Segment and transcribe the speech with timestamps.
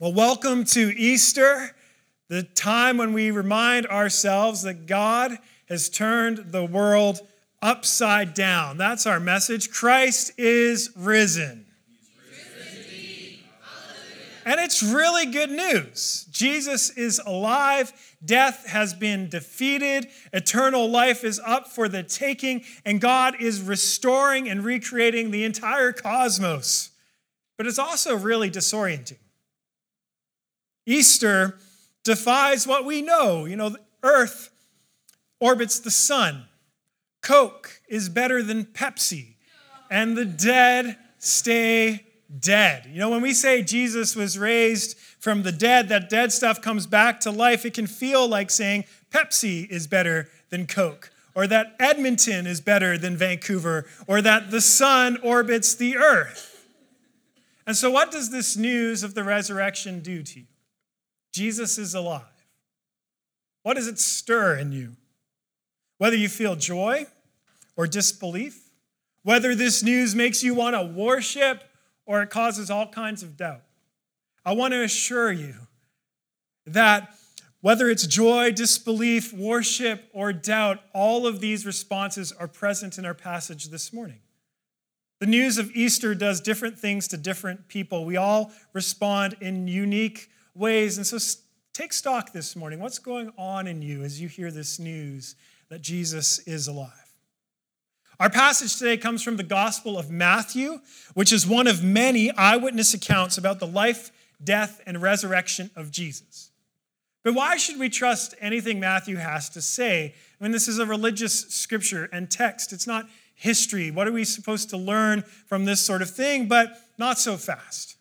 [0.00, 1.74] Well, welcome to Easter,
[2.28, 5.36] the time when we remind ourselves that God
[5.68, 7.20] has turned the world
[7.60, 8.76] upside down.
[8.76, 9.72] That's our message.
[9.72, 11.66] Christ is risen.
[14.46, 16.28] And it's really good news.
[16.30, 17.92] Jesus is alive.
[18.24, 20.06] Death has been defeated.
[20.32, 22.62] Eternal life is up for the taking.
[22.84, 26.90] And God is restoring and recreating the entire cosmos.
[27.56, 29.18] But it's also really disorienting.
[30.88, 31.58] Easter
[32.02, 33.44] defies what we know.
[33.44, 34.50] You know, Earth
[35.38, 36.46] orbits the sun.
[37.20, 39.34] Coke is better than Pepsi.
[39.90, 42.06] And the dead stay
[42.40, 42.86] dead.
[42.90, 46.86] You know, when we say Jesus was raised from the dead, that dead stuff comes
[46.86, 51.74] back to life, it can feel like saying Pepsi is better than Coke, or that
[51.78, 56.66] Edmonton is better than Vancouver, or that the sun orbits the earth.
[57.66, 60.46] And so, what does this news of the resurrection do to you?
[61.32, 62.22] Jesus is alive.
[63.62, 64.96] What does it stir in you?
[65.98, 67.06] Whether you feel joy
[67.76, 68.70] or disbelief,
[69.22, 71.62] whether this news makes you want to worship
[72.06, 73.62] or it causes all kinds of doubt.
[74.44, 75.54] I want to assure you
[76.66, 77.14] that
[77.60, 83.14] whether it's joy, disbelief, worship, or doubt, all of these responses are present in our
[83.14, 84.20] passage this morning.
[85.18, 88.04] The news of Easter does different things to different people.
[88.04, 90.98] We all respond in unique ways.
[90.98, 91.18] And so
[91.72, 92.80] take stock this morning.
[92.80, 95.36] What's going on in you as you hear this news
[95.68, 96.92] that Jesus is alive?
[98.20, 100.80] Our passage today comes from the Gospel of Matthew,
[101.14, 104.10] which is one of many eyewitness accounts about the life,
[104.42, 106.50] death, and resurrection of Jesus.
[107.22, 110.14] But why should we trust anything Matthew has to say?
[110.40, 112.72] I mean, this is a religious scripture and text.
[112.72, 113.92] It's not history.
[113.92, 116.48] What are we supposed to learn from this sort of thing?
[116.48, 117.97] But not so fast.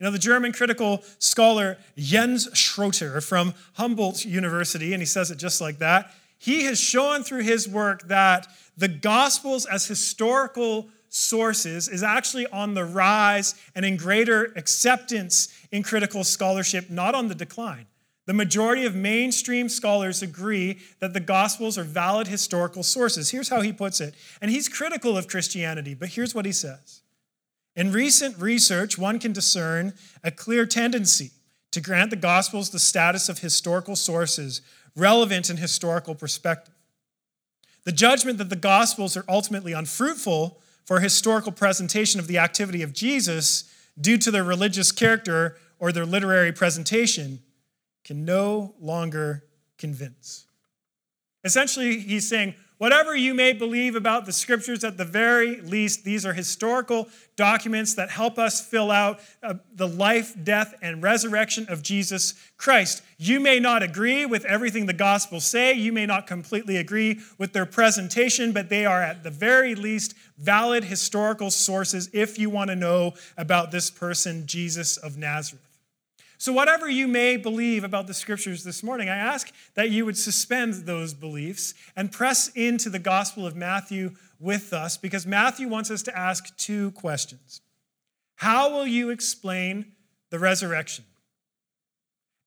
[0.00, 5.36] You know, the German critical scholar Jens Schroeter from Humboldt University, and he says it
[5.36, 8.46] just like that, he has shown through his work that
[8.78, 15.82] the Gospels as historical sources is actually on the rise and in greater acceptance in
[15.82, 17.86] critical scholarship, not on the decline.
[18.24, 23.30] The majority of mainstream scholars agree that the Gospels are valid historical sources.
[23.30, 24.14] Here's how he puts it.
[24.40, 26.99] And he's critical of Christianity, but here's what he says
[27.80, 31.30] in recent research, one can discern a clear tendency
[31.70, 34.60] to grant the Gospels the status of historical sources
[34.94, 36.74] relevant in historical perspective.
[37.84, 42.92] The judgment that the Gospels are ultimately unfruitful for historical presentation of the activity of
[42.92, 43.64] Jesus
[43.98, 47.38] due to their religious character or their literary presentation
[48.04, 49.42] can no longer
[49.78, 50.44] convince.
[51.44, 56.24] Essentially, he's saying Whatever you may believe about the scriptures, at the very least, these
[56.24, 61.82] are historical documents that help us fill out uh, the life, death, and resurrection of
[61.82, 63.02] Jesus Christ.
[63.18, 67.52] You may not agree with everything the Gospels say, you may not completely agree with
[67.52, 72.70] their presentation, but they are at the very least valid historical sources if you want
[72.70, 75.69] to know about this person, Jesus of Nazareth.
[76.40, 80.16] So, whatever you may believe about the scriptures this morning, I ask that you would
[80.16, 85.90] suspend those beliefs and press into the Gospel of Matthew with us because Matthew wants
[85.90, 87.60] us to ask two questions
[88.36, 89.92] How will you explain
[90.30, 91.04] the resurrection?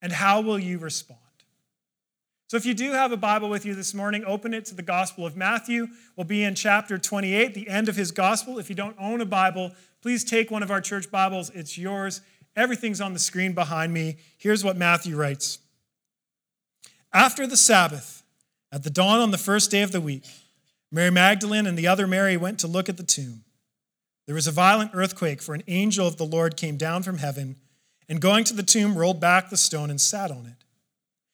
[0.01, 1.19] And how will you respond?
[2.47, 4.81] So, if you do have a Bible with you this morning, open it to the
[4.81, 5.87] Gospel of Matthew.
[6.15, 8.57] We'll be in chapter 28, the end of his Gospel.
[8.57, 9.71] If you don't own a Bible,
[10.01, 11.51] please take one of our church Bibles.
[11.51, 12.21] It's yours.
[12.55, 14.17] Everything's on the screen behind me.
[14.37, 15.59] Here's what Matthew writes
[17.11, 18.23] After the Sabbath,
[18.71, 20.23] at the dawn on the first day of the week,
[20.91, 23.43] Mary Magdalene and the other Mary went to look at the tomb.
[24.25, 27.57] There was a violent earthquake, for an angel of the Lord came down from heaven
[28.07, 30.63] and, going to the tomb, rolled back the stone and sat on it.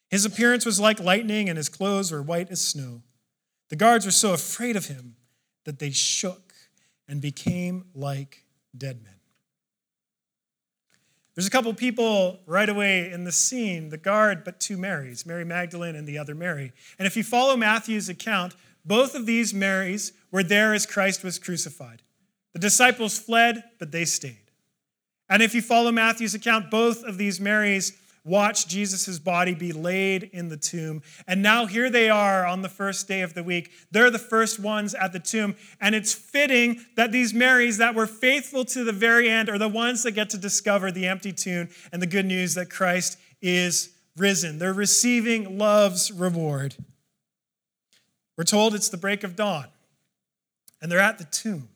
[0.09, 3.03] His appearance was like lightning, and his clothes were white as snow.
[3.69, 5.15] The guards were so afraid of him
[5.65, 6.53] that they shook
[7.07, 9.18] and became like dead men.
[11.39, 15.45] There's a couple people right away in the scene the guard, but two Marys, Mary
[15.45, 16.73] Magdalene and the other Mary.
[16.97, 21.39] And if you follow Matthew's account, both of these Marys were there as Christ was
[21.39, 22.01] crucified.
[22.51, 24.51] The disciples fled, but they stayed.
[25.29, 30.23] And if you follow Matthew's account, both of these Marys watch Jesus' body be laid
[30.33, 31.01] in the tomb.
[31.27, 33.71] And now here they are on the first day of the week.
[33.91, 35.55] They're the first ones at the tomb.
[35.79, 39.67] And it's fitting that these Marys that were faithful to the very end are the
[39.67, 43.89] ones that get to discover the empty tomb and the good news that Christ is
[44.17, 44.59] risen.
[44.59, 46.75] They're receiving love's reward.
[48.37, 49.67] We're told it's the break of dawn,
[50.81, 51.69] and they're at the tomb.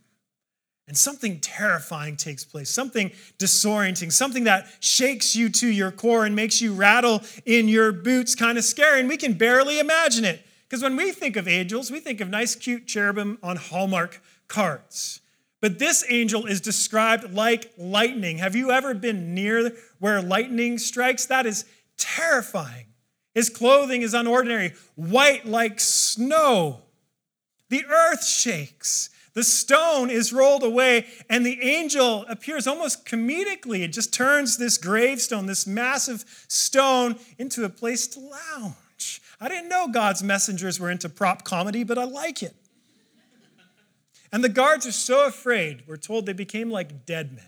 [0.88, 6.36] And something terrifying takes place, something disorienting, something that shakes you to your core and
[6.36, 9.00] makes you rattle in your boots, kind of scary.
[9.00, 10.46] And we can barely imagine it.
[10.68, 15.22] Because when we think of angels, we think of nice, cute cherubim on Hallmark cards.
[15.62, 18.40] But this angel is described like lightning.
[18.40, 21.28] Have you ever been near where lightning strikes?
[21.28, 21.64] That is
[21.98, 22.88] terrifying.
[23.34, 26.82] His clothing is unordinary, white like snow.
[27.70, 29.10] The earth shakes.
[29.34, 33.82] The stone is rolled away, and the angel appears almost comedically.
[33.82, 39.22] It just turns this gravestone, this massive stone, into a place to lounge.
[39.42, 42.56] I didn't know God's messengers were into prop comedy, but I like it.
[44.32, 47.46] And the guards are so afraid, we're told they became like dead men.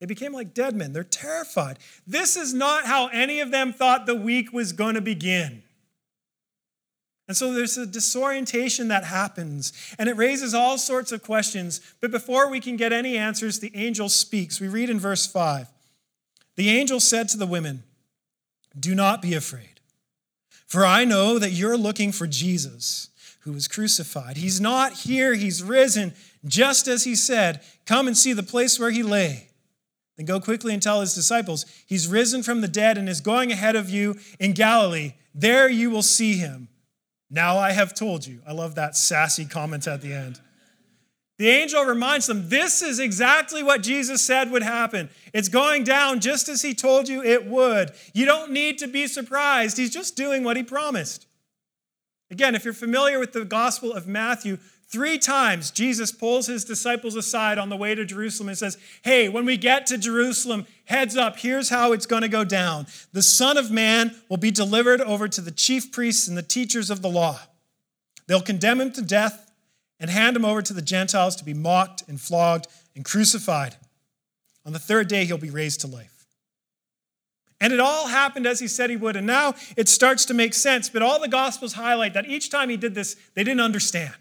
[0.00, 0.92] They became like dead men.
[0.92, 1.78] They're terrified.
[2.06, 5.62] This is not how any of them thought the week was going to begin.
[7.28, 11.82] And so there's a disorientation that happens, and it raises all sorts of questions.
[12.00, 14.60] But before we can get any answers, the angel speaks.
[14.60, 15.68] We read in verse 5
[16.56, 17.82] The angel said to the women,
[18.78, 19.80] Do not be afraid,
[20.66, 23.10] for I know that you're looking for Jesus
[23.40, 24.38] who was crucified.
[24.38, 26.14] He's not here, he's risen,
[26.46, 27.60] just as he said.
[27.84, 29.48] Come and see the place where he lay.
[30.16, 33.52] Then go quickly and tell his disciples, He's risen from the dead and is going
[33.52, 35.14] ahead of you in Galilee.
[35.34, 36.68] There you will see him.
[37.30, 38.40] Now I have told you.
[38.46, 40.40] I love that sassy comment at the end.
[41.38, 45.08] The angel reminds them this is exactly what Jesus said would happen.
[45.32, 47.92] It's going down just as he told you it would.
[48.12, 49.76] You don't need to be surprised.
[49.76, 51.26] He's just doing what he promised.
[52.30, 54.58] Again, if you're familiar with the Gospel of Matthew,
[54.90, 59.28] Three times, Jesus pulls his disciples aside on the way to Jerusalem and says, Hey,
[59.28, 62.86] when we get to Jerusalem, heads up, here's how it's going to go down.
[63.12, 66.88] The Son of Man will be delivered over to the chief priests and the teachers
[66.88, 67.38] of the law.
[68.28, 69.50] They'll condemn him to death
[70.00, 73.76] and hand him over to the Gentiles to be mocked and flogged and crucified.
[74.64, 76.26] On the third day, he'll be raised to life.
[77.60, 79.16] And it all happened as he said he would.
[79.16, 80.88] And now it starts to make sense.
[80.88, 84.14] But all the Gospels highlight that each time he did this, they didn't understand.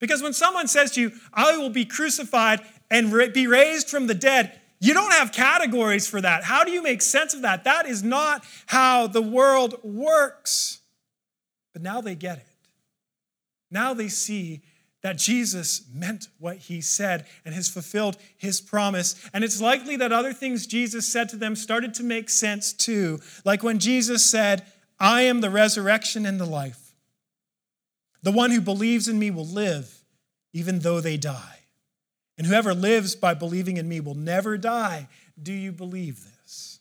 [0.00, 2.60] Because when someone says to you, I will be crucified
[2.90, 6.44] and be raised from the dead, you don't have categories for that.
[6.44, 7.64] How do you make sense of that?
[7.64, 10.80] That is not how the world works.
[11.72, 12.46] But now they get it.
[13.70, 14.62] Now they see
[15.02, 19.14] that Jesus meant what he said and has fulfilled his promise.
[19.32, 23.20] And it's likely that other things Jesus said to them started to make sense too.
[23.44, 24.64] Like when Jesus said,
[24.98, 26.87] I am the resurrection and the life.
[28.22, 29.98] The one who believes in me will live
[30.52, 31.60] even though they die.
[32.36, 35.08] And whoever lives by believing in me will never die.
[35.40, 36.80] Do you believe this?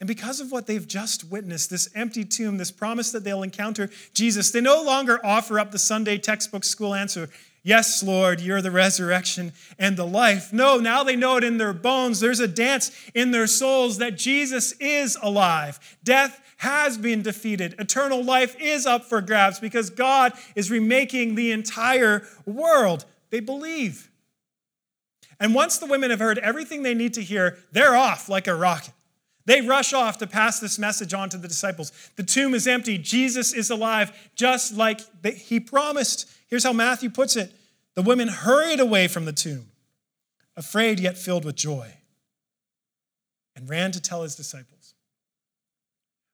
[0.00, 3.90] And because of what they've just witnessed, this empty tomb, this promise that they'll encounter
[4.12, 7.28] Jesus, they no longer offer up the Sunday textbook school answer
[7.66, 10.52] Yes, Lord, you're the resurrection and the life.
[10.52, 12.20] No, now they know it in their bones.
[12.20, 15.80] There's a dance in their souls that Jesus is alive.
[16.04, 17.74] Death has been defeated.
[17.78, 23.04] Eternal life is up for grabs because God is remaking the entire world.
[23.30, 24.10] They believe.
[25.40, 28.54] And once the women have heard everything they need to hear, they're off like a
[28.54, 28.92] rocket.
[29.46, 31.92] They rush off to pass this message on to the disciples.
[32.16, 32.96] The tomb is empty.
[32.96, 35.00] Jesus is alive, just like
[35.36, 36.30] he promised.
[36.48, 37.52] Here's how Matthew puts it
[37.94, 39.66] The women hurried away from the tomb,
[40.56, 41.92] afraid yet filled with joy,
[43.54, 44.73] and ran to tell his disciples.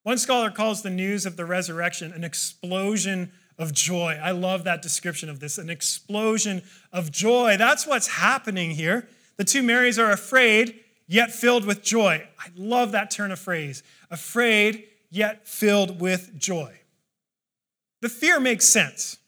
[0.02, 4.19] One scholar calls the news of the resurrection an explosion of joy.
[4.23, 7.57] I love that description of this an explosion of joy.
[7.59, 9.09] That's what's happening here.
[9.37, 12.26] The two Marys are afraid, yet filled with joy.
[12.38, 16.80] I love that turn of phrase afraid, yet filled with joy.
[18.00, 19.19] The fear makes sense.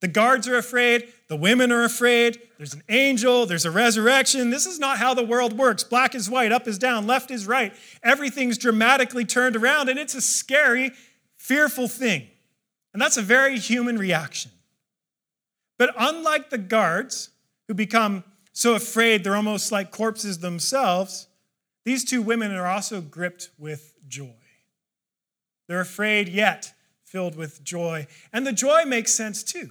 [0.00, 1.12] The guards are afraid.
[1.28, 2.40] The women are afraid.
[2.56, 3.46] There's an angel.
[3.46, 4.50] There's a resurrection.
[4.50, 5.82] This is not how the world works.
[5.82, 7.74] Black is white, up is down, left is right.
[8.02, 10.92] Everything's dramatically turned around, and it's a scary,
[11.36, 12.28] fearful thing.
[12.92, 14.50] And that's a very human reaction.
[15.78, 17.30] But unlike the guards,
[17.68, 21.28] who become so afraid they're almost like corpses themselves,
[21.84, 24.34] these two women are also gripped with joy.
[25.68, 26.72] They're afraid, yet
[27.04, 28.06] filled with joy.
[28.32, 29.70] And the joy makes sense too.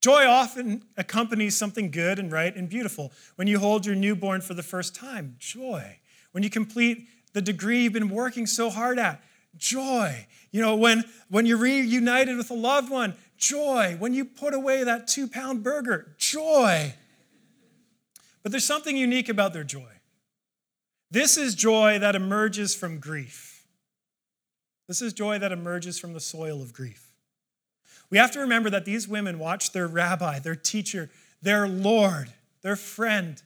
[0.00, 3.12] Joy often accompanies something good and right and beautiful.
[3.36, 5.98] When you hold your newborn for the first time, joy.
[6.32, 9.22] When you complete the degree you've been working so hard at,
[9.56, 10.26] joy.
[10.52, 13.96] You know, when, when you're reunited with a loved one, joy.
[13.98, 16.94] When you put away that two pound burger, joy.
[18.42, 19.90] But there's something unique about their joy.
[21.10, 23.66] This is joy that emerges from grief.
[24.88, 27.09] This is joy that emerges from the soil of grief.
[28.10, 31.10] We have to remember that these women watched their rabbi, their teacher,
[31.42, 32.30] their Lord,
[32.62, 33.40] their friend,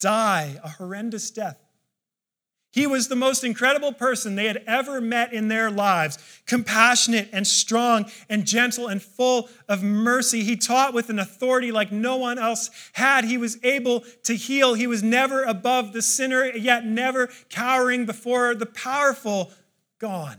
[0.00, 1.58] die a horrendous death.
[2.72, 7.46] He was the most incredible person they had ever met in their lives compassionate and
[7.46, 10.42] strong and gentle and full of mercy.
[10.42, 13.26] He taught with an authority like no one else had.
[13.26, 14.72] He was able to heal.
[14.72, 19.50] He was never above the sinner, yet never cowering before the powerful.
[19.98, 20.38] Gone.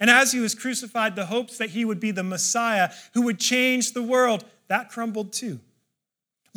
[0.00, 3.40] And as he was crucified, the hopes that he would be the Messiah who would
[3.40, 5.60] change the world, that crumbled too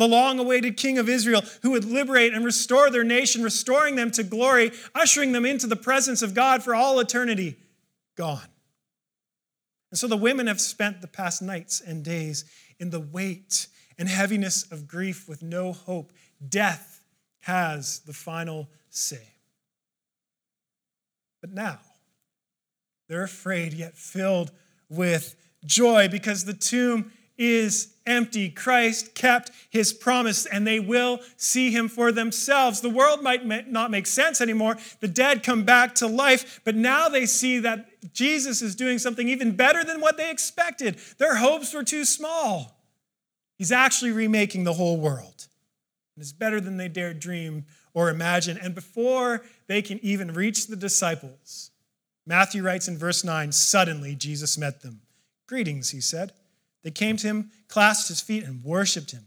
[0.01, 4.09] the long awaited king of Israel who would liberate and restore their nation, restoring them
[4.11, 7.57] to glory, ushering them into the presence of God for all eternity,
[8.15, 8.47] gone.
[9.91, 12.45] And so the women have spent the past nights and days
[12.79, 13.67] in the weight
[13.97, 16.11] and heaviness of grief with no hope.
[16.49, 17.03] Death
[17.41, 19.27] has the final say.
[21.41, 21.79] But now,
[23.11, 24.51] they're afraid yet filled
[24.89, 28.49] with joy because the tomb is empty.
[28.49, 32.79] Christ kept his promise, and they will see him for themselves.
[32.79, 34.77] The world might not make sense anymore.
[35.01, 39.27] The dead come back to life, but now they see that Jesus is doing something
[39.27, 40.97] even better than what they expected.
[41.17, 42.77] Their hopes were too small.
[43.57, 45.47] He's actually remaking the whole world.
[46.15, 48.57] And it's better than they dared dream or imagine.
[48.57, 51.71] And before they can even reach the disciples,
[52.25, 55.01] Matthew writes in verse 9 Suddenly Jesus met them.
[55.47, 56.33] Greetings, he said.
[56.83, 59.25] They came to him, clasped his feet, and worshiped him.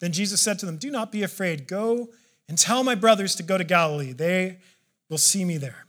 [0.00, 1.66] Then Jesus said to them, Do not be afraid.
[1.66, 2.10] Go
[2.48, 4.12] and tell my brothers to go to Galilee.
[4.12, 4.58] They
[5.08, 5.86] will see me there.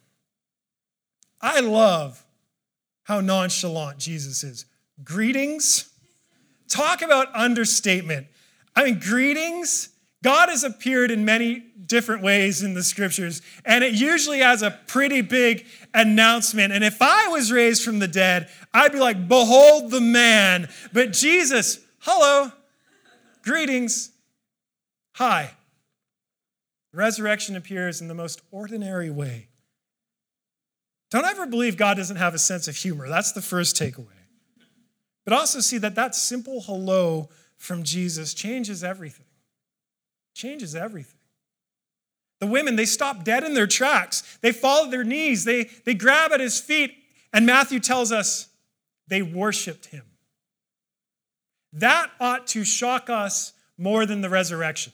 [1.42, 2.26] I love
[3.04, 4.66] how nonchalant Jesus is.
[5.04, 5.90] Greetings.
[6.68, 8.28] Talk about understatement.
[8.76, 9.90] I mean, greetings.
[10.26, 14.72] God has appeared in many different ways in the scriptures, and it usually has a
[14.72, 16.74] pretty big announcement.
[16.74, 20.68] And if I was raised from the dead, I'd be like, Behold the man.
[20.92, 22.52] But Jesus, hello,
[23.44, 24.14] greetings,
[25.14, 25.52] hi.
[26.92, 29.50] Resurrection appears in the most ordinary way.
[31.12, 33.08] Don't ever believe God doesn't have a sense of humor.
[33.08, 34.08] That's the first takeaway.
[35.24, 39.25] But also see that that simple hello from Jesus changes everything.
[40.36, 41.20] Changes everything.
[42.42, 44.38] The women, they stop dead in their tracks.
[44.42, 45.46] They fall to their knees.
[45.46, 46.94] They, they grab at his feet.
[47.34, 48.50] And Matthew tells us
[49.08, 50.04] they worshiped him.
[51.72, 54.94] That ought to shock us more than the resurrection.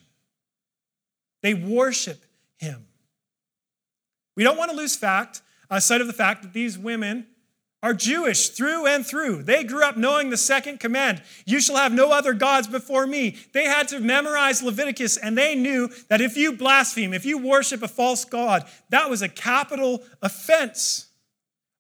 [1.42, 2.24] They worship
[2.58, 2.86] him.
[4.36, 7.26] We don't want to lose fact, uh, sight of the fact that these women
[7.84, 9.44] are Jewish through and through.
[9.44, 13.38] They grew up knowing the second command you shall have no other gods before me.
[13.54, 17.82] They had to memorize Leviticus, and they knew that if you blaspheme, if you worship
[17.82, 21.08] a false God, that was a capital offense.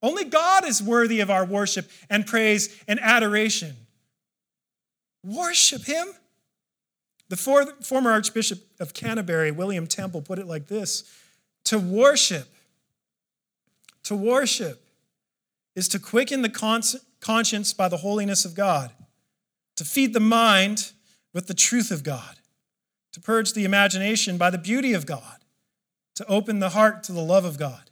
[0.01, 3.75] Only God is worthy of our worship and praise and adoration.
[5.23, 6.07] Worship Him.
[7.29, 11.03] The former Archbishop of Canterbury, William Temple, put it like this
[11.65, 12.47] To worship,
[14.03, 14.80] to worship
[15.81, 18.91] is to quicken the conscience by the holiness of God,
[19.75, 20.91] to feed the mind
[21.33, 22.35] with the truth of God,
[23.13, 25.39] to purge the imagination by the beauty of God,
[26.13, 27.89] to open the heart to the love of God,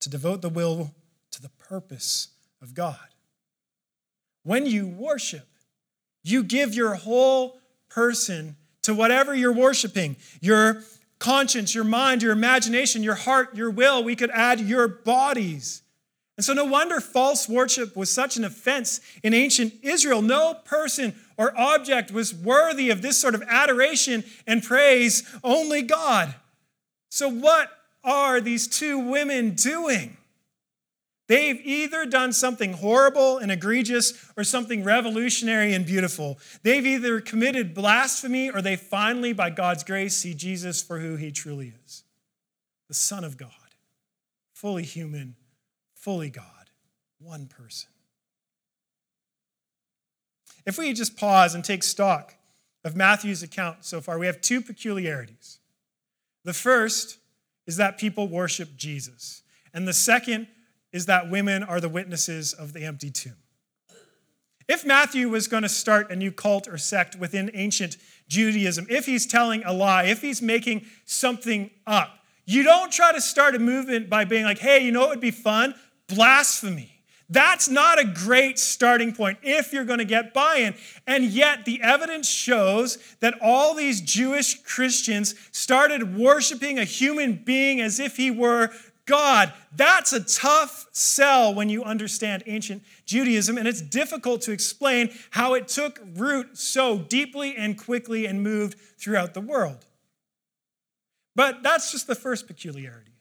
[0.00, 0.94] to devote the will
[1.32, 2.28] to the purpose
[2.62, 3.08] of God.
[4.44, 5.48] When you worship,
[6.22, 10.84] you give your whole person to whatever you're worshiping your
[11.18, 14.04] conscience, your mind, your imagination, your heart, your will.
[14.04, 15.80] We could add your bodies.
[16.36, 20.20] And so, no wonder false worship was such an offense in ancient Israel.
[20.20, 26.34] No person or object was worthy of this sort of adoration and praise, only God.
[27.08, 27.70] So, what
[28.02, 30.16] are these two women doing?
[31.26, 36.38] They've either done something horrible and egregious or something revolutionary and beautiful.
[36.62, 41.30] They've either committed blasphemy or they finally, by God's grace, see Jesus for who he
[41.30, 42.02] truly is
[42.88, 43.50] the Son of God,
[44.52, 45.36] fully human
[46.04, 46.44] fully God,
[47.18, 47.88] one person.
[50.66, 52.34] If we just pause and take stock
[52.84, 55.60] of Matthew's account so far, we have two peculiarities.
[56.44, 57.16] The first
[57.66, 59.42] is that people worship Jesus,
[59.72, 60.46] and the second
[60.92, 63.38] is that women are the witnesses of the empty tomb.
[64.68, 67.96] If Matthew was going to start a new cult or sect within ancient
[68.28, 73.22] Judaism, if he's telling a lie, if he's making something up, you don't try to
[73.22, 75.74] start a movement by being like, hey, you know what would be fun?
[76.08, 76.90] Blasphemy.
[77.30, 80.74] That's not a great starting point if you're going to get buy in.
[81.06, 87.80] And yet, the evidence shows that all these Jewish Christians started worshiping a human being
[87.80, 88.70] as if he were
[89.06, 89.52] God.
[89.74, 95.54] That's a tough sell when you understand ancient Judaism, and it's difficult to explain how
[95.54, 99.84] it took root so deeply and quickly and moved throughout the world.
[101.34, 103.13] But that's just the first peculiarity.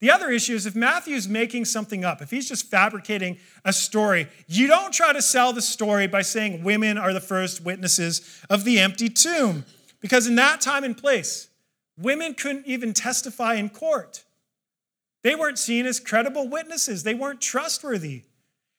[0.00, 4.28] The other issue is if Matthew's making something up, if he's just fabricating a story,
[4.46, 8.64] you don't try to sell the story by saying women are the first witnesses of
[8.64, 9.64] the empty tomb.
[10.00, 11.48] Because in that time and place,
[11.98, 14.24] women couldn't even testify in court.
[15.22, 18.22] They weren't seen as credible witnesses, they weren't trustworthy.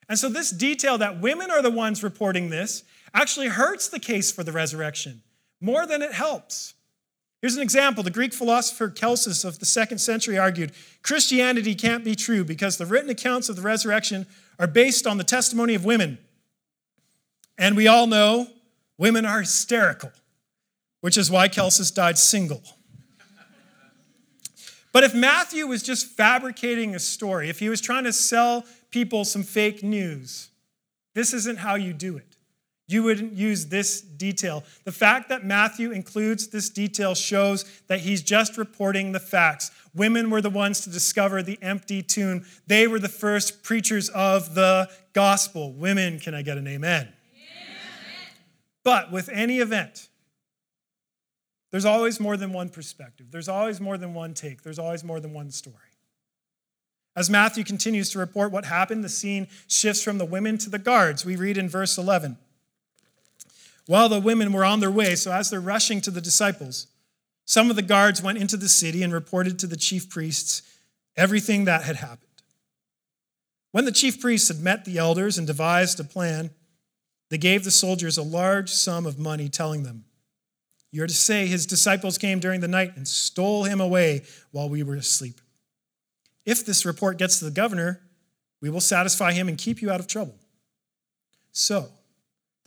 [0.09, 4.31] And so, this detail that women are the ones reporting this actually hurts the case
[4.31, 5.21] for the resurrection
[5.61, 6.73] more than it helps.
[7.41, 8.03] Here's an example.
[8.03, 12.85] The Greek philosopher Celsus of the second century argued Christianity can't be true because the
[12.85, 14.27] written accounts of the resurrection
[14.59, 16.19] are based on the testimony of women.
[17.57, 18.47] And we all know
[18.97, 20.11] women are hysterical,
[21.01, 22.61] which is why Celsus died single.
[24.93, 29.25] But if Matthew was just fabricating a story, if he was trying to sell people
[29.25, 30.49] some fake news,
[31.15, 32.30] this isn't how you do it.
[32.91, 34.63] You wouldn't use this detail.
[34.83, 39.71] The fact that Matthew includes this detail shows that he's just reporting the facts.
[39.95, 44.55] Women were the ones to discover the empty tomb, they were the first preachers of
[44.55, 45.71] the gospel.
[45.73, 47.07] Women, can I get an amen?
[47.07, 47.13] amen.
[48.83, 50.09] But with any event,
[51.71, 53.27] there's always more than one perspective.
[53.31, 54.63] There's always more than one take.
[54.63, 55.77] There's always more than one story.
[57.15, 60.79] As Matthew continues to report what happened, the scene shifts from the women to the
[60.79, 61.25] guards.
[61.25, 62.37] We read in verse 11.
[63.91, 66.87] While the women were on their way, so as they're rushing to the disciples,
[67.43, 70.61] some of the guards went into the city and reported to the chief priests
[71.17, 72.41] everything that had happened.
[73.71, 76.51] When the chief priests had met the elders and devised a plan,
[77.29, 80.05] they gave the soldiers a large sum of money, telling them,
[80.89, 84.69] You are to say his disciples came during the night and stole him away while
[84.69, 85.41] we were asleep.
[86.45, 87.99] If this report gets to the governor,
[88.61, 90.39] we will satisfy him and keep you out of trouble.
[91.51, 91.89] So,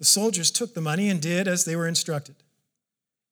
[0.04, 2.34] the soldiers took the money and did as they were instructed.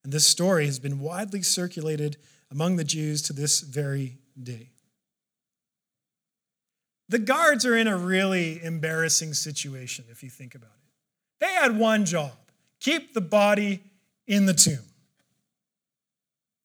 [0.04, 2.16] And this story has been widely circulated
[2.50, 4.70] among the Jews to this very day.
[7.10, 11.40] The guards are in a really embarrassing situation if you think about it.
[11.40, 12.32] They had one job
[12.80, 13.82] keep the body
[14.26, 14.78] in the tomb.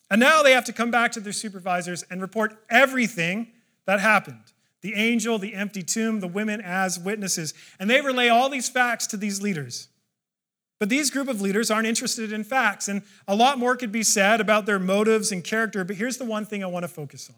[0.10, 3.50] And now they have to come back to their supervisors and report everything
[3.86, 7.54] that happened the angel, the empty tomb, the women as witnesses.
[7.78, 9.90] And they relay all these facts to these leaders.
[10.80, 14.04] But these group of leaders aren't interested in facts, and a lot more could be
[14.04, 17.30] said about their motives and character, but here's the one thing I want to focus
[17.30, 17.36] on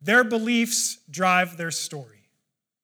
[0.00, 2.28] their beliefs drive their story.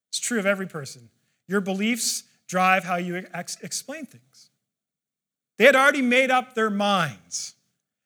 [0.08, 1.10] It's true of every person.
[1.46, 4.50] Your beliefs drive how you ex- explain things.
[5.58, 7.54] They had already made up their minds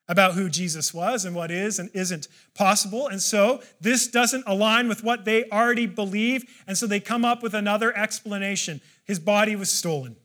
[0.09, 3.07] about who Jesus was and what is and isn't possible.
[3.07, 6.45] And so this doesn't align with what they already believe.
[6.67, 8.81] And so they come up with another explanation.
[9.05, 10.17] His body was stolen.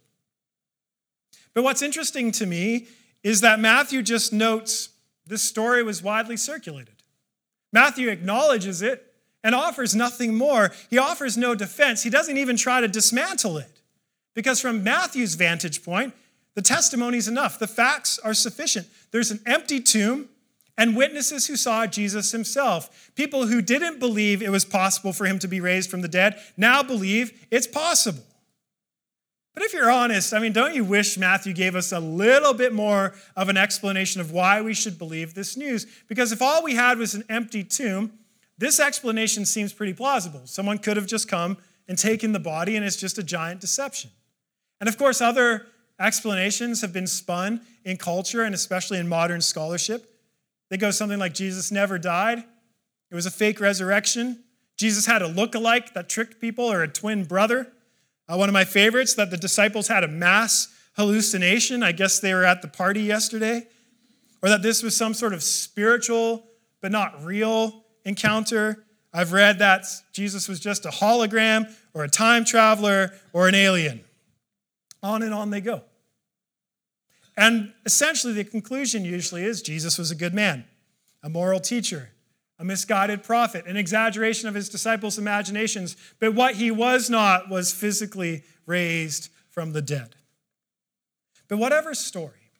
[1.54, 2.88] But what's interesting to me
[3.24, 4.90] is that Matthew just notes
[5.26, 6.96] this story was widely circulated.
[7.72, 10.72] Matthew acknowledges it and offers nothing more.
[10.90, 12.04] He offers no defense.
[12.04, 13.82] He doesn't even try to dismantle it.
[14.34, 16.14] Because from Matthew's vantage point,
[16.56, 17.60] the testimony is enough.
[17.60, 18.88] The facts are sufficient.
[19.12, 20.30] There's an empty tomb
[20.78, 23.12] and witnesses who saw Jesus himself.
[23.16, 26.40] People who didn't believe it was possible for him to be raised from the dead
[26.58, 28.24] now believe it's possible.
[29.60, 32.72] But if you're honest, I mean, don't you wish Matthew gave us a little bit
[32.72, 35.86] more of an explanation of why we should believe this news?
[36.08, 38.14] Because if all we had was an empty tomb,
[38.58, 40.44] this explanation seems pretty plausible.
[40.46, 41.58] Someone could have just come
[41.90, 44.12] and taken the body, and it's just a giant deception.
[44.80, 45.68] And of course, other
[46.00, 50.10] explanations have been spun in culture and especially in modern scholarship.
[50.70, 52.46] They go something like Jesus never died,
[53.12, 54.42] it was a fake resurrection.
[54.78, 57.74] Jesus had a look-alike that tricked people, or a twin brother.
[58.30, 61.82] Uh, one of my favorites that the disciples had a mass hallucination.
[61.82, 63.66] I guess they were at the party yesterday.
[64.42, 66.46] Or that this was some sort of spiritual
[66.82, 68.86] but not real encounter.
[69.14, 74.02] I've read that Jesus was just a hologram or a time traveler or an alien.
[75.02, 75.82] On and on they go.
[77.36, 80.66] And essentially, the conclusion usually is Jesus was a good man,
[81.24, 82.12] a moral teacher,
[82.60, 87.72] a misguided prophet, an exaggeration of his disciples' imaginations, but what he was not was
[87.72, 90.16] physically raised from the dead.
[91.48, 92.52] But whatever story,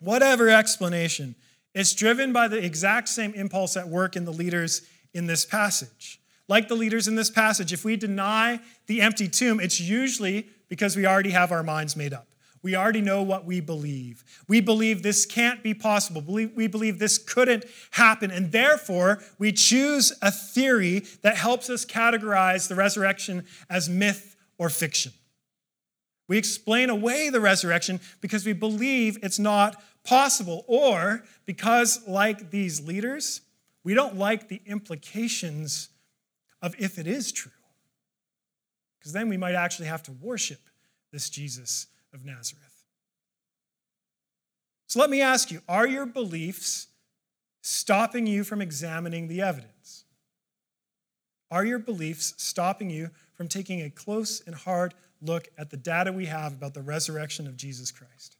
[0.00, 1.34] whatever explanation,
[1.74, 6.18] it's driven by the exact same impulse at work in the leaders in this passage.
[6.48, 10.96] Like the leaders in this passage, if we deny the empty tomb, it's usually because
[10.96, 12.26] we already have our minds made up.
[12.62, 14.24] We already know what we believe.
[14.46, 16.22] We believe this can't be possible.
[16.22, 18.30] We believe this couldn't happen.
[18.30, 24.68] And therefore, we choose a theory that helps us categorize the resurrection as myth or
[24.68, 25.12] fiction.
[26.28, 32.80] We explain away the resurrection because we believe it's not possible, or because, like these
[32.86, 33.40] leaders,
[33.84, 35.88] we don't like the implications
[36.60, 37.52] of if it is true.
[38.98, 40.60] Because then we might actually have to worship
[41.12, 42.84] this Jesus of Nazareth.
[44.86, 46.88] So let me ask you are your beliefs
[47.62, 50.04] stopping you from examining the evidence?
[51.50, 56.12] Are your beliefs stopping you from taking a close and hard look at the data
[56.12, 58.36] we have about the resurrection of Jesus Christ?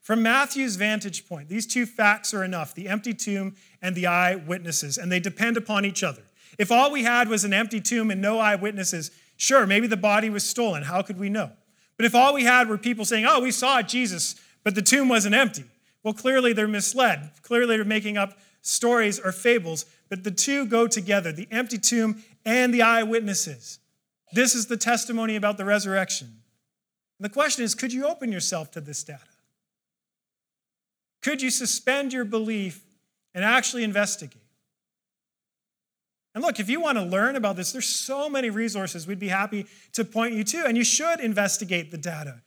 [0.00, 4.98] From Matthew's vantage point, these two facts are enough the empty tomb and the eyewitnesses,
[4.98, 6.22] and they depend upon each other.
[6.58, 10.30] If all we had was an empty tomb and no eyewitnesses, sure, maybe the body
[10.30, 10.82] was stolen.
[10.82, 11.52] How could we know?
[12.00, 14.34] But if all we had were people saying, oh, we saw Jesus,
[14.64, 15.64] but the tomb wasn't empty,
[16.02, 17.30] well, clearly they're misled.
[17.42, 22.22] Clearly they're making up stories or fables, but the two go together the empty tomb
[22.46, 23.80] and the eyewitnesses.
[24.32, 26.28] This is the testimony about the resurrection.
[27.18, 29.20] And the question is could you open yourself to this data?
[31.20, 32.82] Could you suspend your belief
[33.34, 34.40] and actually investigate?
[36.34, 39.28] And look, if you want to learn about this, there's so many resources we'd be
[39.28, 42.42] happy to point you to, and you should investigate the data.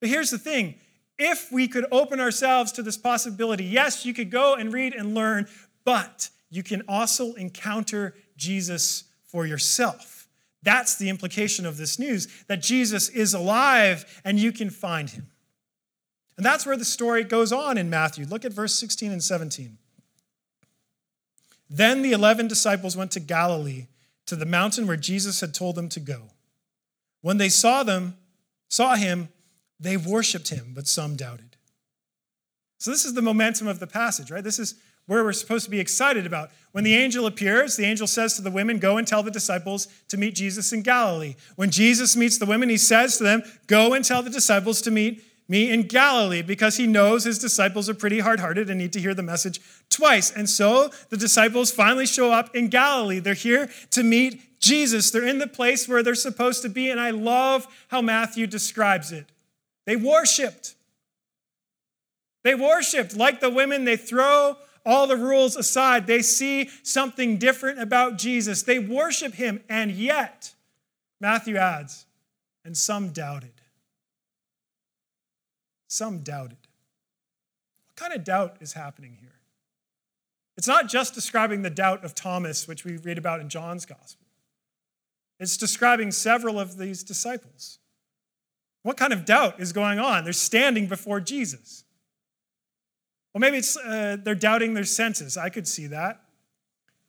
[0.00, 0.76] But here's the thing
[1.18, 5.14] if we could open ourselves to this possibility, yes, you could go and read and
[5.14, 5.46] learn,
[5.84, 10.28] but you can also encounter Jesus for yourself.
[10.62, 15.26] That's the implication of this news that Jesus is alive and you can find him.
[16.36, 18.26] And that's where the story goes on in Matthew.
[18.26, 19.78] Look at verse 16 and 17.
[21.68, 23.86] Then the 11 disciples went to Galilee,
[24.26, 26.30] to the mountain where Jesus had told them to go.
[27.20, 28.16] When they saw them,
[28.68, 29.28] saw him,
[29.80, 31.56] they worshiped him, but some doubted.
[32.78, 34.44] So this is the momentum of the passage, right?
[34.44, 34.74] This is
[35.06, 36.50] where we're supposed to be excited about.
[36.72, 39.88] When the angel appears, the angel says to the women, Go and tell the disciples
[40.08, 41.34] to meet Jesus in Galilee.
[41.56, 44.90] When Jesus meets the women, he says to them, Go and tell the disciples to
[44.90, 48.92] meet me in Galilee because he knows his disciples are pretty hard hearted and need
[48.94, 50.30] to hear the message twice.
[50.30, 53.18] And so the disciples finally show up in Galilee.
[53.18, 55.10] They're here to meet Jesus.
[55.10, 56.88] They're in the place where they're supposed to be.
[56.88, 59.26] And I love how Matthew describes it.
[59.86, 60.74] They worshiped.
[62.42, 63.16] They worshiped.
[63.16, 66.06] Like the women, they throw all the rules aside.
[66.06, 68.62] They see something different about Jesus.
[68.62, 69.62] They worship him.
[69.68, 70.54] And yet,
[71.20, 72.06] Matthew adds,
[72.64, 73.53] and some doubted.
[75.94, 76.58] Some doubted.
[77.86, 79.38] What kind of doubt is happening here?
[80.56, 84.26] It's not just describing the doubt of Thomas, which we read about in John's gospel.
[85.38, 87.78] It's describing several of these disciples.
[88.82, 90.24] What kind of doubt is going on?
[90.24, 91.84] They're standing before Jesus.
[93.32, 95.36] Well, maybe it's, uh, they're doubting their senses.
[95.36, 96.23] I could see that.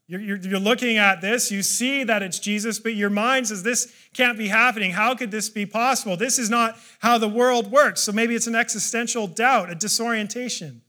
[0.08, 3.64] You're, you're, you're, looking at this, you see that it's Jesus, but your mind says,
[3.64, 4.92] This can't be happening.
[4.92, 6.16] How could this be possible?
[6.16, 8.02] This is not how the world works.
[8.02, 10.82] So maybe it's an existential doubt, a disorientation.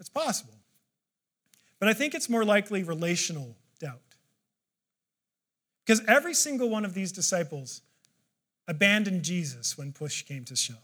[0.00, 0.54] It's possible.
[1.78, 4.00] But I think it's more likely relational doubt.
[5.84, 7.82] Because every single one of these disciples
[8.66, 10.76] abandoned Jesus when push came to shove.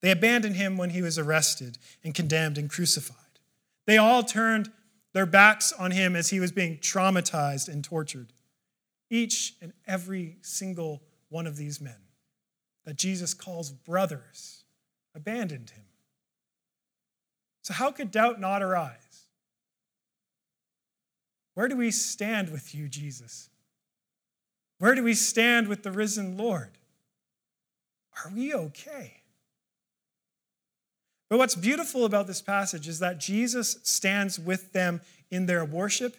[0.00, 3.16] They abandoned him when he was arrested and condemned and crucified.
[3.86, 4.70] They all turned
[5.12, 8.32] their backs on him as he was being traumatized and tortured.
[9.10, 11.96] Each and every single one of these men
[12.84, 14.64] that Jesus calls brothers
[15.14, 15.84] abandoned him.
[17.62, 19.26] So, how could doubt not arise?
[21.54, 23.50] Where do we stand with you, Jesus?
[24.78, 26.78] Where do we stand with the risen Lord?
[28.24, 29.21] Are we okay?
[31.32, 36.18] But what's beautiful about this passage is that Jesus stands with them in their worship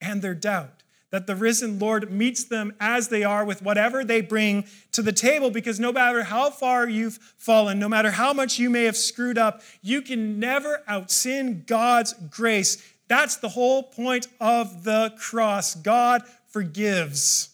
[0.00, 0.84] and their doubt.
[1.10, 5.10] That the risen Lord meets them as they are with whatever they bring to the
[5.10, 8.96] table, because no matter how far you've fallen, no matter how much you may have
[8.96, 12.80] screwed up, you can never outsin God's grace.
[13.08, 15.74] That's the whole point of the cross.
[15.74, 17.48] God forgives.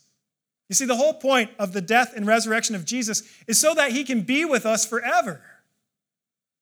[0.69, 3.93] You see, the whole point of the death and resurrection of Jesus is so that
[3.93, 5.41] he can be with us forever.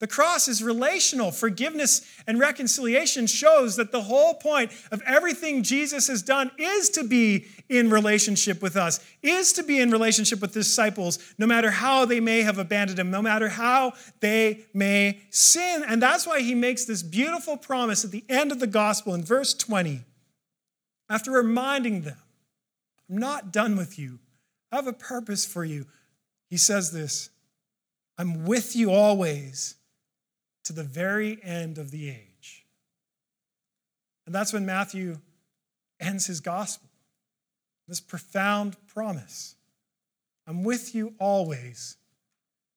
[0.01, 1.33] The cross is relational.
[1.33, 7.03] Forgiveness and reconciliation shows that the whole point of everything Jesus has done is to
[7.03, 12.05] be in relationship with us, is to be in relationship with disciples, no matter how
[12.05, 15.83] they may have abandoned him, no matter how they may sin.
[15.87, 19.25] And that's why he makes this beautiful promise at the end of the gospel in
[19.25, 20.05] verse 20,
[21.11, 22.19] after reminding them,
[23.11, 24.21] I'm not done with you.
[24.71, 25.87] I have a purpose for you.
[26.49, 27.31] he says this
[28.17, 29.75] I'm with you always
[30.69, 32.67] to the very end of the age.
[34.27, 35.17] And that's when Matthew
[35.99, 36.91] ends his gospel.
[37.89, 39.57] This profound promise
[40.47, 41.97] I'm with you always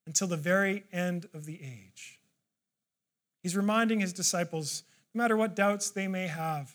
[0.08, 2.20] until the very end of the age.
[3.44, 6.74] He's reminding his disciples no matter what doubts they may have,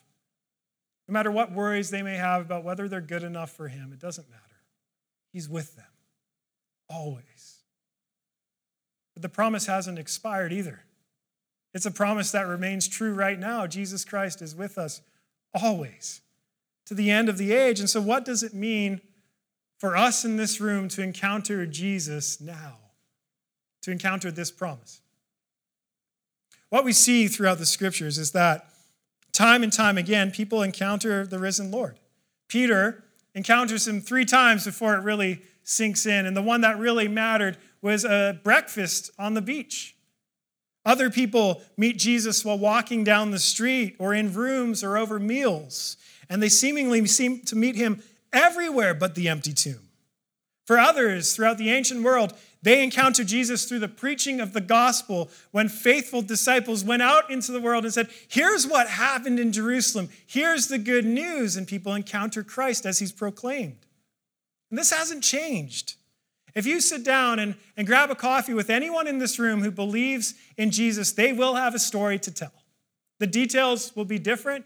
[1.08, 3.98] no matter what worries they may have about whether they're good enough for him, it
[3.98, 4.42] doesn't matter.
[5.32, 5.84] He's with them,
[6.90, 7.62] always.
[9.14, 10.82] But the promise hasn't expired either.
[11.76, 13.66] It's a promise that remains true right now.
[13.66, 15.02] Jesus Christ is with us
[15.52, 16.22] always
[16.86, 17.80] to the end of the age.
[17.80, 19.02] And so, what does it mean
[19.76, 22.78] for us in this room to encounter Jesus now,
[23.82, 25.02] to encounter this promise?
[26.70, 28.70] What we see throughout the scriptures is that
[29.34, 31.98] time and time again, people encounter the risen Lord.
[32.48, 36.24] Peter encounters him three times before it really sinks in.
[36.24, 39.95] And the one that really mattered was a breakfast on the beach.
[40.86, 45.96] Other people meet Jesus while walking down the street or in rooms or over meals,
[46.30, 49.88] and they seemingly seem to meet him everywhere but the empty tomb.
[50.64, 55.30] For others throughout the ancient world, they encounter Jesus through the preaching of the gospel
[55.52, 60.08] when faithful disciples went out into the world and said, Here's what happened in Jerusalem.
[60.26, 61.56] Here's the good news.
[61.56, 63.86] And people encounter Christ as he's proclaimed.
[64.70, 65.94] And this hasn't changed.
[66.56, 69.70] If you sit down and, and grab a coffee with anyone in this room who
[69.70, 72.52] believes in Jesus, they will have a story to tell.
[73.20, 74.64] The details will be different,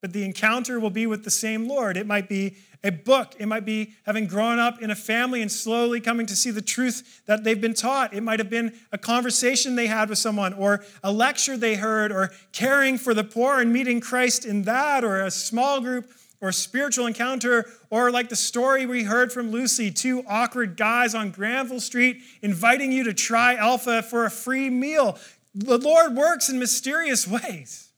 [0.00, 1.96] but the encounter will be with the same Lord.
[1.96, 3.34] It might be a book.
[3.40, 6.62] It might be having grown up in a family and slowly coming to see the
[6.62, 8.14] truth that they've been taught.
[8.14, 12.12] It might have been a conversation they had with someone, or a lecture they heard,
[12.12, 16.08] or caring for the poor and meeting Christ in that, or a small group,
[16.42, 21.30] or spiritual encounter, or like the story we heard from Lucy two awkward guys on
[21.30, 25.16] Granville Street inviting you to try Alpha for a free meal.
[25.54, 27.92] The Lord works in mysterious ways.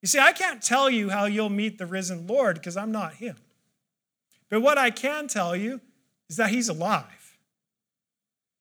[0.00, 3.14] You see, I can't tell you how you'll meet the risen Lord because I'm not
[3.14, 3.36] him.
[4.48, 5.80] But what I can tell you
[6.30, 7.36] is that he's alive,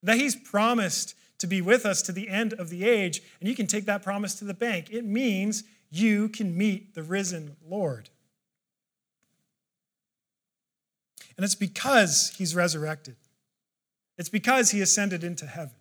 [0.01, 3.55] that he's promised to be with us to the end of the age, and you
[3.55, 4.89] can take that promise to the bank.
[4.91, 8.09] It means you can meet the risen Lord.
[11.37, 13.15] And it's because he's resurrected,
[14.17, 15.75] it's because he ascended into heaven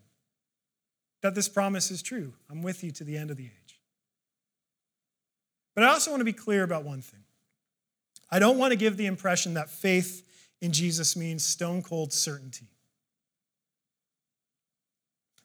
[1.22, 2.34] that this promise is true.
[2.50, 3.80] I'm with you to the end of the age.
[5.74, 7.22] But I also want to be clear about one thing.
[8.30, 10.26] I don't want to give the impression that faith
[10.60, 12.68] in Jesus means stone cold certainty.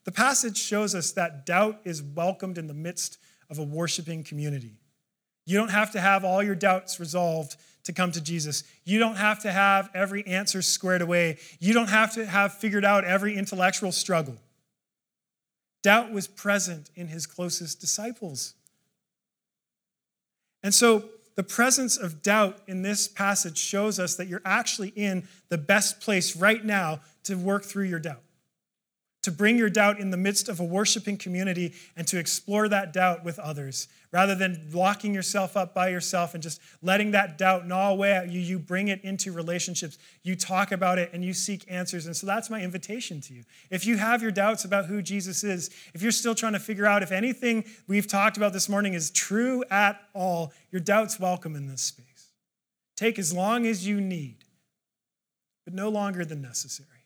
[0.05, 3.17] The passage shows us that doubt is welcomed in the midst
[3.49, 4.77] of a worshiping community.
[5.47, 7.55] You don't have to have all your doubts resolved
[7.85, 8.65] to come to Jesus.
[8.83, 11.37] You don't have to have every answer squared away.
[11.61, 14.35] You don't have to have figured out every intellectual struggle.
[15.83, 18.55] Doubt was present in his closest disciples.
[20.63, 21.05] And so
[21.37, 26.01] the presence of doubt in this passage shows us that you're actually in the best
[26.01, 28.23] place right now to work through your doubt.
[29.27, 32.93] To bring your doubt in the midst of a worshiping community and to explore that
[32.93, 33.89] doubt with others.
[34.13, 38.31] Rather than locking yourself up by yourself and just letting that doubt gnaw away at
[38.31, 39.97] you, you bring it into relationships.
[40.23, 42.05] You talk about it and you seek answers.
[42.05, 43.43] And so that's my invitation to you.
[43.69, 46.85] If you have your doubts about who Jesus is, if you're still trying to figure
[46.85, 51.53] out if anything we've talked about this morning is true at all, your doubt's welcome
[51.57, 52.31] in this space.
[52.95, 54.45] Take as long as you need,
[55.65, 56.96] but no longer than necessary.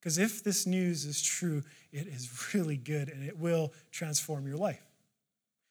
[0.00, 4.56] Because if this news is true, it is really good and it will transform your
[4.56, 4.82] life.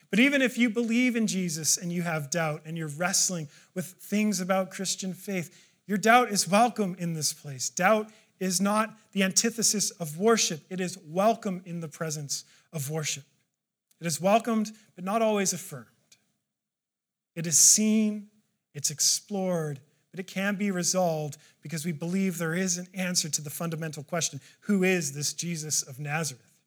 [0.09, 3.85] But even if you believe in Jesus and you have doubt and you're wrestling with
[3.85, 7.69] things about Christian faith, your doubt is welcome in this place.
[7.69, 8.09] Doubt
[8.39, 13.23] is not the antithesis of worship, it is welcome in the presence of worship.
[13.99, 15.87] It is welcomed, but not always affirmed.
[17.35, 18.27] It is seen,
[18.73, 19.79] it's explored,
[20.17, 24.01] but it can be resolved because we believe there is an answer to the fundamental
[24.01, 26.57] question who is this Jesus of Nazareth?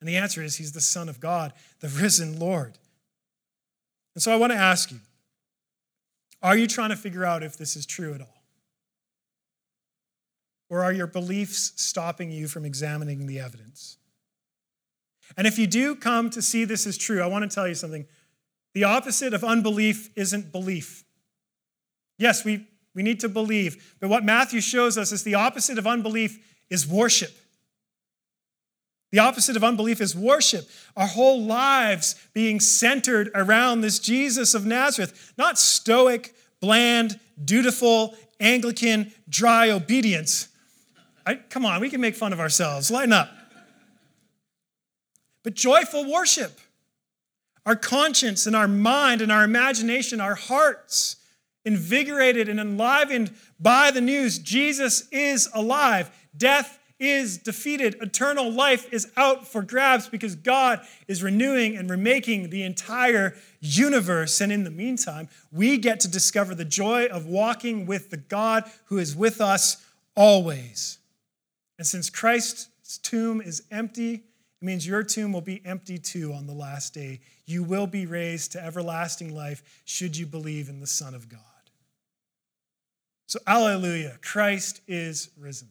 [0.00, 2.78] And the answer is he's the Son of God, the risen Lord.
[4.16, 4.98] And so I want to ask you
[6.42, 8.42] are you trying to figure out if this is true at all?
[10.68, 13.98] Or are your beliefs stopping you from examining the evidence?
[15.36, 17.76] And if you do come to see this as true, I want to tell you
[17.76, 18.06] something.
[18.74, 21.04] The opposite of unbelief isn't belief.
[22.18, 25.86] Yes, we, we need to believe, but what Matthew shows us is the opposite of
[25.86, 27.30] unbelief is worship.
[29.12, 30.68] The opposite of unbelief is worship.
[30.96, 39.12] Our whole lives being centered around this Jesus of Nazareth, not stoic, bland, dutiful, Anglican,
[39.28, 40.48] dry obedience.
[41.26, 42.90] I, come on, we can make fun of ourselves.
[42.90, 43.30] Lighten up.
[45.42, 46.60] But joyful worship,
[47.66, 51.16] our conscience and our mind and our imagination, our hearts,
[51.64, 56.10] invigorated and enlivened by the news Jesus is alive.
[56.36, 57.96] Death is defeated.
[58.00, 64.40] Eternal life is out for grabs because God is renewing and remaking the entire universe.
[64.40, 68.64] And in the meantime, we get to discover the joy of walking with the God
[68.84, 70.98] who is with us always.
[71.78, 76.46] And since Christ's tomb is empty, it means your tomb will be empty too on
[76.46, 77.20] the last day.
[77.46, 81.40] You will be raised to everlasting life should you believe in the Son of God.
[83.30, 85.68] So, alleluia, Christ is risen.